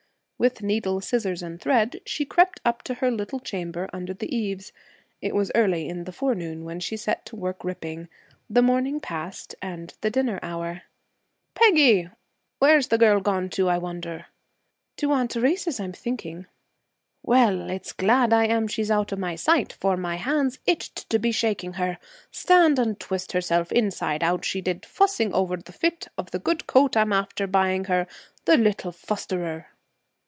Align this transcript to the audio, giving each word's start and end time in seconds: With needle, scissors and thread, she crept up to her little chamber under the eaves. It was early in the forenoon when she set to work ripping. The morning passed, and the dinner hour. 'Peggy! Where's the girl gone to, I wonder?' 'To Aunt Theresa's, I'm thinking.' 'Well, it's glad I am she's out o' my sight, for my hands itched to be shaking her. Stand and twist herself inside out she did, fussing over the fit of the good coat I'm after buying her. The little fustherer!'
With 0.41 0.63
needle, 0.63 1.01
scissors 1.01 1.43
and 1.43 1.61
thread, 1.61 2.01
she 2.03 2.25
crept 2.25 2.61
up 2.65 2.81
to 2.85 2.95
her 2.95 3.11
little 3.11 3.39
chamber 3.39 3.87
under 3.93 4.11
the 4.11 4.35
eaves. 4.35 4.73
It 5.21 5.35
was 5.35 5.51
early 5.53 5.87
in 5.87 6.05
the 6.05 6.11
forenoon 6.11 6.65
when 6.65 6.79
she 6.79 6.97
set 6.97 7.27
to 7.27 7.35
work 7.35 7.63
ripping. 7.63 8.09
The 8.49 8.63
morning 8.63 8.99
passed, 8.99 9.53
and 9.61 9.93
the 10.01 10.09
dinner 10.09 10.39
hour. 10.41 10.81
'Peggy! 11.53 12.09
Where's 12.57 12.87
the 12.87 12.97
girl 12.97 13.19
gone 13.19 13.49
to, 13.51 13.69
I 13.69 13.77
wonder?' 13.77 14.25
'To 14.97 15.11
Aunt 15.11 15.29
Theresa's, 15.29 15.79
I'm 15.79 15.93
thinking.' 15.93 16.47
'Well, 17.21 17.69
it's 17.69 17.93
glad 17.93 18.33
I 18.33 18.45
am 18.47 18.67
she's 18.67 18.89
out 18.89 19.13
o' 19.13 19.17
my 19.17 19.35
sight, 19.35 19.71
for 19.73 19.95
my 19.95 20.15
hands 20.15 20.57
itched 20.65 21.07
to 21.11 21.19
be 21.19 21.31
shaking 21.31 21.73
her. 21.73 21.99
Stand 22.31 22.79
and 22.79 22.99
twist 22.99 23.33
herself 23.33 23.71
inside 23.71 24.23
out 24.23 24.43
she 24.43 24.59
did, 24.59 24.87
fussing 24.87 25.31
over 25.35 25.57
the 25.57 25.71
fit 25.71 26.07
of 26.17 26.31
the 26.31 26.39
good 26.39 26.65
coat 26.65 26.97
I'm 26.97 27.13
after 27.13 27.45
buying 27.45 27.83
her. 27.83 28.07
The 28.45 28.57
little 28.57 28.91
fustherer!' 28.91 29.67